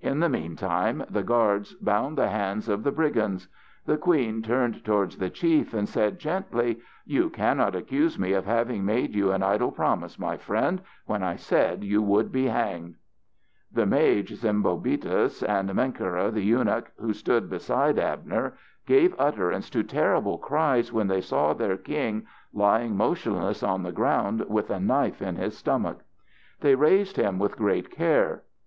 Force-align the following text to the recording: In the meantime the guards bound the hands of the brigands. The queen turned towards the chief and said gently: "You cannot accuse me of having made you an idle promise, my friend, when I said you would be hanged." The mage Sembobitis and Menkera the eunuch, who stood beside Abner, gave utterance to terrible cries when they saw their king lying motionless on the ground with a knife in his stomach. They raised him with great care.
In 0.00 0.20
the 0.20 0.30
meantime 0.30 1.04
the 1.10 1.22
guards 1.22 1.74
bound 1.74 2.16
the 2.16 2.30
hands 2.30 2.70
of 2.70 2.84
the 2.84 2.90
brigands. 2.90 3.48
The 3.84 3.98
queen 3.98 4.40
turned 4.40 4.82
towards 4.82 5.18
the 5.18 5.28
chief 5.28 5.74
and 5.74 5.86
said 5.86 6.18
gently: 6.18 6.78
"You 7.04 7.28
cannot 7.28 7.74
accuse 7.76 8.18
me 8.18 8.32
of 8.32 8.46
having 8.46 8.86
made 8.86 9.14
you 9.14 9.30
an 9.30 9.42
idle 9.42 9.70
promise, 9.70 10.18
my 10.18 10.38
friend, 10.38 10.80
when 11.04 11.22
I 11.22 11.36
said 11.36 11.84
you 11.84 12.00
would 12.00 12.32
be 12.32 12.46
hanged." 12.46 12.94
The 13.70 13.84
mage 13.84 14.40
Sembobitis 14.40 15.46
and 15.46 15.68
Menkera 15.68 16.32
the 16.32 16.40
eunuch, 16.46 16.90
who 16.96 17.12
stood 17.12 17.50
beside 17.50 17.98
Abner, 17.98 18.54
gave 18.86 19.14
utterance 19.18 19.68
to 19.68 19.82
terrible 19.82 20.38
cries 20.38 20.94
when 20.94 21.08
they 21.08 21.20
saw 21.20 21.52
their 21.52 21.76
king 21.76 22.26
lying 22.54 22.96
motionless 22.96 23.62
on 23.62 23.82
the 23.82 23.92
ground 23.92 24.46
with 24.48 24.70
a 24.70 24.80
knife 24.80 25.20
in 25.20 25.36
his 25.36 25.58
stomach. 25.58 26.00
They 26.62 26.74
raised 26.74 27.18
him 27.18 27.38
with 27.38 27.58
great 27.58 27.90
care. 27.90 28.44